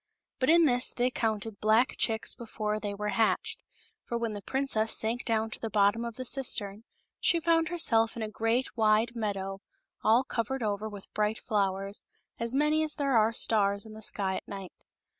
[0.39, 3.61] But in this they counted black chicks before they were hatched;
[4.03, 6.85] for when the princess sank down to the bottom of the cistern,
[7.19, 9.61] she found herself in a great wide meadow,
[10.03, 12.07] all covered over with bright flowers,
[12.39, 14.73] as n^any as there are stars in the sky at night.